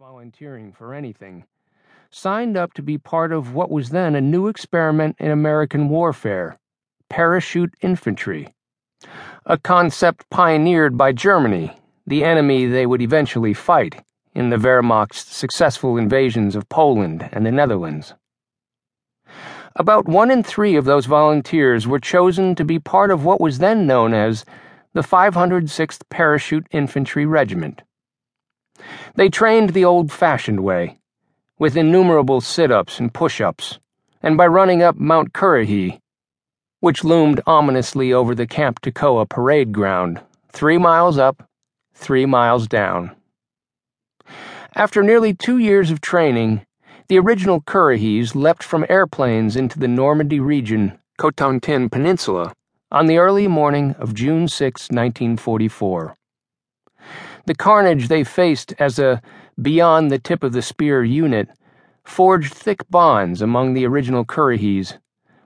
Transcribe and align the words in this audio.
volunteering 0.00 0.72
for 0.72 0.94
anything, 0.94 1.44
signed 2.10 2.56
up 2.56 2.72
to 2.72 2.80
be 2.80 2.96
part 2.96 3.32
of 3.32 3.52
what 3.52 3.70
was 3.70 3.90
then 3.90 4.14
a 4.14 4.20
new 4.20 4.48
experiment 4.48 5.14
in 5.18 5.30
American 5.30 5.90
warfare 5.90 6.58
parachute 7.10 7.74
infantry. 7.82 8.54
A 9.44 9.58
concept 9.58 10.24
pioneered 10.30 10.96
by 10.96 11.12
Germany, 11.12 11.78
the 12.06 12.24
enemy 12.24 12.64
they 12.64 12.86
would 12.86 13.02
eventually 13.02 13.52
fight 13.52 14.02
in 14.34 14.48
the 14.48 14.56
Wehrmacht's 14.56 15.36
successful 15.36 15.98
invasions 15.98 16.56
of 16.56 16.70
Poland 16.70 17.28
and 17.30 17.44
the 17.44 17.52
Netherlands. 17.52 18.14
About 19.76 20.08
one 20.08 20.30
in 20.30 20.42
three 20.42 20.76
of 20.76 20.86
those 20.86 21.04
volunteers 21.04 21.86
were 21.86 22.00
chosen 22.00 22.54
to 22.54 22.64
be 22.64 22.78
part 22.78 23.10
of 23.10 23.26
what 23.26 23.38
was 23.38 23.58
then 23.58 23.86
known 23.86 24.14
as 24.14 24.46
the 24.94 25.02
506th 25.02 26.00
Parachute 26.08 26.66
Infantry 26.70 27.26
Regiment. 27.26 27.82
They 29.14 29.28
trained 29.28 29.70
the 29.70 29.84
old 29.84 30.12
fashioned 30.12 30.60
way, 30.60 30.98
with 31.58 31.76
innumerable 31.76 32.40
sit 32.40 32.70
ups 32.70 32.98
and 32.98 33.12
push 33.12 33.40
ups, 33.40 33.78
and 34.22 34.36
by 34.36 34.46
running 34.46 34.82
up 34.82 34.96
Mount 34.96 35.32
Currahee, 35.32 36.00
which 36.80 37.04
loomed 37.04 37.40
ominously 37.46 38.12
over 38.12 38.34
the 38.34 38.46
Camp 38.46 38.80
Toccoa 38.80 39.28
parade 39.28 39.72
ground, 39.72 40.20
three 40.50 40.78
miles 40.78 41.18
up, 41.18 41.48
three 41.94 42.26
miles 42.26 42.66
down. 42.66 43.14
After 44.74 45.02
nearly 45.02 45.34
two 45.34 45.58
years 45.58 45.90
of 45.90 46.00
training, 46.00 46.64
the 47.08 47.18
original 47.18 47.60
Currahees 47.60 48.34
leapt 48.34 48.62
from 48.62 48.86
airplanes 48.88 49.56
into 49.56 49.78
the 49.78 49.88
Normandy 49.88 50.38
region, 50.38 50.98
Cotentin 51.18 51.90
Peninsula, 51.90 52.52
on 52.90 53.06
the 53.06 53.18
early 53.18 53.48
morning 53.48 53.94
of 53.98 54.14
June 54.14 54.48
6, 54.48 54.88
1944. 54.90 56.16
The 57.46 57.54
carnage 57.54 58.08
they 58.08 58.24
faced 58.24 58.74
as 58.78 58.98
a 58.98 59.22
beyond 59.60 60.10
the 60.10 60.18
tip 60.18 60.42
of 60.42 60.52
the 60.52 60.62
spear 60.62 61.02
unit 61.02 61.48
forged 62.04 62.52
thick 62.52 62.88
bonds 62.90 63.40
among 63.40 63.74
the 63.74 63.86
original 63.86 64.24
Currahees, 64.24 64.98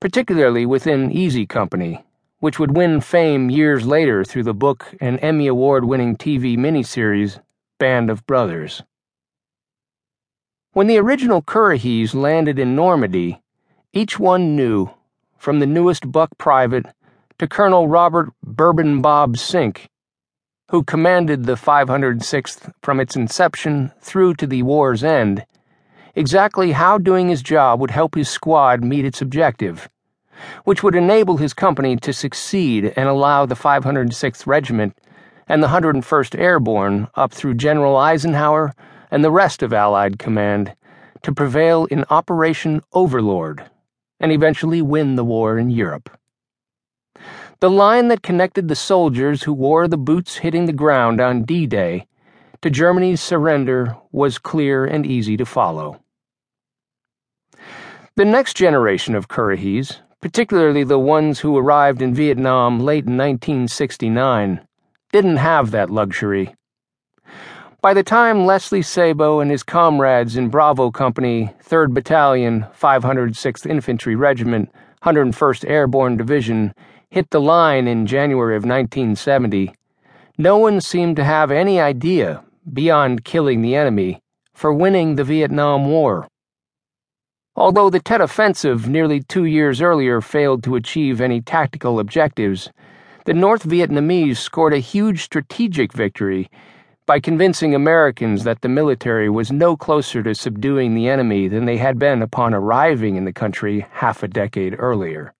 particularly 0.00 0.66
within 0.66 1.10
Easy 1.10 1.46
Company, 1.46 2.04
which 2.40 2.58
would 2.58 2.76
win 2.76 3.00
fame 3.00 3.50
years 3.50 3.86
later 3.86 4.24
through 4.24 4.44
the 4.44 4.54
book 4.54 4.94
and 5.00 5.18
Emmy 5.22 5.46
Award 5.46 5.84
winning 5.84 6.16
TV 6.16 6.56
miniseries 6.56 7.40
Band 7.78 8.10
of 8.10 8.26
Brothers. 8.26 8.82
When 10.72 10.86
the 10.86 10.98
original 10.98 11.42
Currahees 11.42 12.14
landed 12.14 12.58
in 12.58 12.76
Normandy, 12.76 13.40
each 13.92 14.18
one 14.18 14.54
knew, 14.54 14.90
from 15.36 15.58
the 15.58 15.66
newest 15.66 16.12
buck 16.12 16.30
private 16.38 16.86
to 17.38 17.48
Colonel 17.48 17.88
Robert 17.88 18.30
Bourbon 18.42 19.00
Bob 19.00 19.38
Sink, 19.38 19.88
who 20.70 20.82
commanded 20.84 21.44
the 21.44 21.54
506th 21.54 22.70
from 22.82 23.00
its 23.00 23.16
inception 23.16 23.90
through 24.00 24.34
to 24.34 24.46
the 24.46 24.62
war's 24.62 25.02
end, 25.02 25.44
exactly 26.14 26.72
how 26.72 26.98
doing 26.98 27.28
his 27.28 27.42
job 27.42 27.80
would 27.80 27.90
help 27.90 28.14
his 28.14 28.28
squad 28.28 28.84
meet 28.84 29.04
its 29.04 29.22
objective, 29.22 29.88
which 30.64 30.82
would 30.82 30.94
enable 30.94 31.38
his 31.38 31.54
company 31.54 31.96
to 31.96 32.12
succeed 32.12 32.92
and 32.96 33.08
allow 33.08 33.46
the 33.46 33.54
506th 33.54 34.46
Regiment 34.46 34.94
and 35.48 35.62
the 35.62 35.68
101st 35.68 36.38
Airborne 36.38 37.08
up 37.14 37.32
through 37.32 37.54
General 37.54 37.96
Eisenhower 37.96 38.74
and 39.10 39.24
the 39.24 39.30
rest 39.30 39.62
of 39.62 39.72
Allied 39.72 40.18
Command 40.18 40.74
to 41.22 41.32
prevail 41.32 41.86
in 41.86 42.04
Operation 42.10 42.82
Overlord 42.92 43.64
and 44.20 44.32
eventually 44.32 44.82
win 44.82 45.16
the 45.16 45.24
war 45.24 45.58
in 45.58 45.70
Europe. 45.70 46.10
The 47.60 47.70
line 47.70 48.06
that 48.08 48.22
connected 48.22 48.68
the 48.68 48.76
soldiers 48.76 49.42
who 49.42 49.52
wore 49.52 49.88
the 49.88 49.98
boots 49.98 50.36
hitting 50.36 50.66
the 50.66 50.72
ground 50.72 51.20
on 51.20 51.42
D 51.42 51.66
Day 51.66 52.06
to 52.62 52.70
Germany's 52.70 53.20
surrender 53.20 53.96
was 54.12 54.38
clear 54.38 54.84
and 54.84 55.04
easy 55.04 55.36
to 55.36 55.44
follow. 55.44 56.00
The 58.14 58.24
next 58.24 58.56
generation 58.56 59.16
of 59.16 59.26
Currahees, 59.26 59.96
particularly 60.20 60.84
the 60.84 61.00
ones 61.00 61.40
who 61.40 61.58
arrived 61.58 62.00
in 62.00 62.14
Vietnam 62.14 62.78
late 62.78 63.06
in 63.06 63.16
1969, 63.16 64.60
didn't 65.10 65.38
have 65.38 65.72
that 65.72 65.90
luxury. 65.90 66.54
By 67.80 67.92
the 67.92 68.04
time 68.04 68.46
Leslie 68.46 68.82
Sabo 68.82 69.40
and 69.40 69.50
his 69.50 69.64
comrades 69.64 70.36
in 70.36 70.48
Bravo 70.48 70.92
Company, 70.92 71.52
3rd 71.64 71.92
Battalion, 71.92 72.66
506th 72.80 73.68
Infantry 73.68 74.14
Regiment, 74.14 74.70
101st 75.02 75.68
Airborne 75.68 76.16
Division, 76.16 76.72
hit 77.10 77.30
the 77.30 77.40
line 77.40 77.88
in 77.88 78.06
January 78.06 78.54
of 78.54 78.64
1970, 78.64 79.72
no 80.36 80.58
one 80.58 80.80
seemed 80.80 81.16
to 81.16 81.24
have 81.24 81.50
any 81.50 81.80
idea, 81.80 82.44
beyond 82.72 83.24
killing 83.24 83.62
the 83.62 83.74
enemy, 83.74 84.20
for 84.54 84.72
winning 84.72 85.16
the 85.16 85.24
Vietnam 85.24 85.86
War. 85.86 86.28
Although 87.56 87.90
the 87.90 87.98
Tet 87.98 88.20
Offensive 88.20 88.88
nearly 88.88 89.20
two 89.20 89.44
years 89.44 89.80
earlier 89.80 90.20
failed 90.20 90.62
to 90.64 90.76
achieve 90.76 91.20
any 91.20 91.40
tactical 91.40 91.98
objectives, 91.98 92.70
the 93.24 93.34
North 93.34 93.64
Vietnamese 93.64 94.36
scored 94.36 94.74
a 94.74 94.78
huge 94.78 95.22
strategic 95.22 95.92
victory 95.92 96.48
by 97.06 97.18
convincing 97.18 97.74
Americans 97.74 98.44
that 98.44 98.60
the 98.60 98.68
military 98.68 99.30
was 99.30 99.50
no 99.50 99.76
closer 99.76 100.22
to 100.22 100.34
subduing 100.34 100.94
the 100.94 101.08
enemy 101.08 101.48
than 101.48 101.64
they 101.64 101.78
had 101.78 101.98
been 101.98 102.20
upon 102.20 102.52
arriving 102.52 103.16
in 103.16 103.24
the 103.24 103.32
country 103.32 103.86
half 103.92 104.22
a 104.22 104.28
decade 104.28 104.76
earlier. 104.78 105.32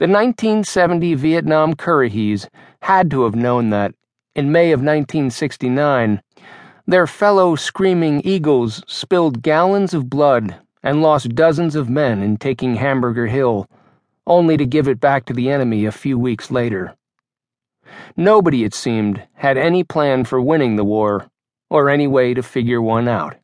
The 0.00 0.06
1970 0.06 1.12
Vietnam 1.12 1.74
Currahees 1.74 2.48
had 2.80 3.10
to 3.10 3.24
have 3.24 3.34
known 3.34 3.68
that, 3.68 3.92
in 4.34 4.50
May 4.50 4.72
of 4.72 4.80
1969, 4.80 6.22
their 6.86 7.06
fellow 7.06 7.54
screaming 7.54 8.22
eagles 8.24 8.82
spilled 8.86 9.42
gallons 9.42 9.92
of 9.92 10.08
blood 10.08 10.56
and 10.82 11.02
lost 11.02 11.34
dozens 11.34 11.76
of 11.76 11.90
men 11.90 12.22
in 12.22 12.38
taking 12.38 12.76
Hamburger 12.76 13.26
Hill, 13.26 13.68
only 14.26 14.56
to 14.56 14.64
give 14.64 14.88
it 14.88 15.00
back 15.00 15.26
to 15.26 15.34
the 15.34 15.50
enemy 15.50 15.84
a 15.84 15.92
few 15.92 16.18
weeks 16.18 16.50
later. 16.50 16.96
Nobody, 18.16 18.64
it 18.64 18.72
seemed, 18.72 19.22
had 19.34 19.58
any 19.58 19.84
plan 19.84 20.24
for 20.24 20.40
winning 20.40 20.76
the 20.76 20.84
war, 20.84 21.28
or 21.68 21.90
any 21.90 22.06
way 22.06 22.32
to 22.32 22.42
figure 22.42 22.80
one 22.80 23.06
out. 23.06 23.36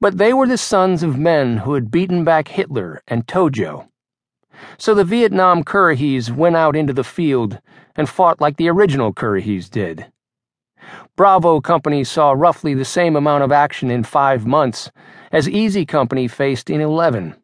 But 0.00 0.18
they 0.18 0.32
were 0.32 0.46
the 0.46 0.56
sons 0.56 1.02
of 1.02 1.18
men 1.18 1.56
who 1.56 1.74
had 1.74 1.90
beaten 1.90 2.22
back 2.22 2.46
Hitler 2.46 3.02
and 3.08 3.26
Tojo 3.26 3.88
so 4.78 4.94
the 4.94 5.04
Vietnam 5.04 5.62
Currahees 5.64 6.30
went 6.30 6.56
out 6.56 6.76
into 6.76 6.92
the 6.92 7.04
field 7.04 7.60
and 7.94 8.08
fought 8.08 8.40
like 8.40 8.56
the 8.56 8.68
original 8.68 9.12
Currahees 9.12 9.70
did. 9.70 10.06
Bravo 11.16 11.60
Company 11.60 12.04
saw 12.04 12.32
roughly 12.32 12.74
the 12.74 12.84
same 12.84 13.16
amount 13.16 13.42
of 13.42 13.52
action 13.52 13.90
in 13.90 14.04
five 14.04 14.46
months 14.46 14.90
as 15.32 15.48
Easy 15.48 15.84
Company 15.86 16.28
faced 16.28 16.70
in 16.70 16.80
eleven. 16.80 17.34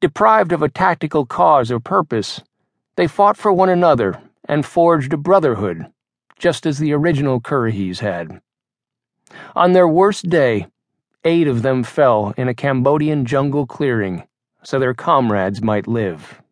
Deprived 0.00 0.52
of 0.52 0.62
a 0.62 0.68
tactical 0.68 1.26
cause 1.26 1.70
or 1.70 1.80
purpose, 1.80 2.40
they 2.96 3.06
fought 3.06 3.36
for 3.36 3.52
one 3.52 3.68
another 3.68 4.20
and 4.48 4.64
forged 4.64 5.12
a 5.12 5.16
brotherhood, 5.16 5.86
just 6.38 6.66
as 6.66 6.78
the 6.78 6.92
original 6.92 7.40
Currahees 7.40 8.00
had. 8.00 8.40
On 9.54 9.72
their 9.72 9.88
worst 9.88 10.28
day, 10.28 10.66
eight 11.24 11.48
of 11.48 11.62
them 11.62 11.82
fell 11.82 12.32
in 12.36 12.48
a 12.48 12.54
Cambodian 12.54 13.24
jungle 13.24 13.66
clearing 13.66 14.22
so 14.66 14.80
their 14.80 14.94
comrades 14.94 15.62
might 15.62 15.86
live. 15.86 16.42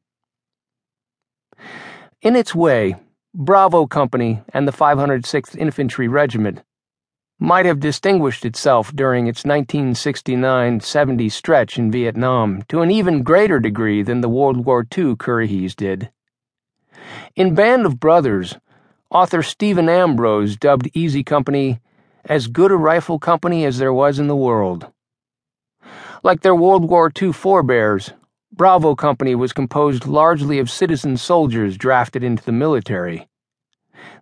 In 2.22 2.36
its 2.36 2.54
way, 2.54 2.94
Bravo 3.34 3.86
Company 3.86 4.40
and 4.52 4.68
the 4.68 4.72
506th 4.72 5.56
Infantry 5.56 6.06
Regiment 6.06 6.62
might 7.40 7.66
have 7.66 7.80
distinguished 7.80 8.44
itself 8.44 8.94
during 8.94 9.26
its 9.26 9.44
1969 9.44 10.78
70 10.78 11.28
stretch 11.28 11.76
in 11.76 11.90
Vietnam 11.90 12.62
to 12.68 12.82
an 12.82 12.90
even 12.92 13.24
greater 13.24 13.58
degree 13.58 14.02
than 14.02 14.20
the 14.20 14.28
World 14.28 14.64
War 14.64 14.86
II 14.96 15.16
Currahees 15.16 15.74
did. 15.74 16.10
In 17.34 17.56
Band 17.56 17.84
of 17.84 17.98
Brothers, 17.98 18.56
author 19.10 19.42
Stephen 19.42 19.88
Ambrose 19.88 20.56
dubbed 20.56 20.88
Easy 20.94 21.24
Company 21.24 21.80
as 22.24 22.46
good 22.46 22.70
a 22.70 22.76
rifle 22.76 23.18
company 23.18 23.64
as 23.64 23.78
there 23.78 23.92
was 23.92 24.20
in 24.20 24.28
the 24.28 24.36
world. 24.36 24.93
Like 26.24 26.40
their 26.40 26.54
World 26.54 26.88
War 26.88 27.12
II 27.20 27.34
forebears, 27.34 28.14
Bravo 28.50 28.94
Company 28.94 29.34
was 29.34 29.52
composed 29.52 30.06
largely 30.06 30.58
of 30.58 30.70
citizen 30.70 31.18
soldiers 31.18 31.76
drafted 31.76 32.24
into 32.24 32.42
the 32.42 32.50
military. 32.50 33.28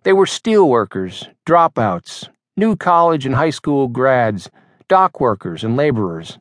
They 0.03 0.11
were 0.11 0.25
steelworkers, 0.25 1.29
dropouts, 1.45 2.27
new 2.57 2.75
college 2.75 3.25
and 3.25 3.35
high 3.35 3.51
school 3.51 3.87
grads, 3.87 4.51
dock 4.89 5.21
workers, 5.21 5.63
and 5.63 5.77
laborers. 5.77 6.39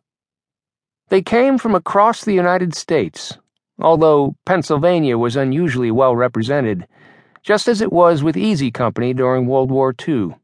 They 1.10 1.22
came 1.22 1.58
from 1.58 1.76
across 1.76 2.24
the 2.24 2.34
United 2.34 2.74
States, 2.74 3.38
although 3.80 4.34
Pennsylvania 4.44 5.16
was 5.16 5.36
unusually 5.36 5.92
well 5.92 6.16
represented, 6.16 6.88
just 7.44 7.68
as 7.68 7.80
it 7.80 7.92
was 7.92 8.24
with 8.24 8.36
Easy 8.36 8.72
Company 8.72 9.14
during 9.14 9.46
World 9.46 9.70
War 9.70 9.94
II. 10.08 10.34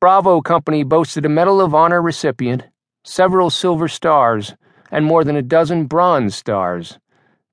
Bravo 0.00 0.40
Company 0.40 0.84
boasted 0.84 1.26
a 1.26 1.28
Medal 1.28 1.60
of 1.60 1.74
Honor 1.74 2.00
recipient 2.00 2.62
several 3.04 3.50
Silver 3.50 3.88
Stars, 3.88 4.54
and 4.90 5.04
more 5.04 5.24
than 5.24 5.36
a 5.36 5.42
dozen 5.42 5.86
Bronze 5.86 6.34
Stars, 6.34 6.98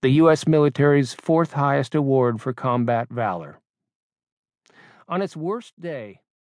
the 0.01 0.09
U.S. 0.09 0.47
military's 0.47 1.13
fourth 1.13 1.53
highest 1.53 1.95
award 1.95 2.41
for 2.41 2.53
combat 2.53 3.09
valor. 3.09 3.59
On 5.07 5.21
its 5.21 5.35
worst 5.35 5.79
day, 5.79 6.21